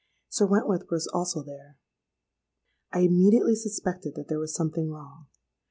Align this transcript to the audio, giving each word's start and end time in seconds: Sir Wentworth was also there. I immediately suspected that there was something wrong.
Sir 0.29 0.47
Wentworth 0.47 0.89
was 0.89 1.05
also 1.05 1.43
there. 1.43 1.77
I 2.91 3.01
immediately 3.01 3.53
suspected 3.53 4.15
that 4.15 4.29
there 4.29 4.39
was 4.39 4.51
something 4.51 4.89
wrong. 4.89 5.27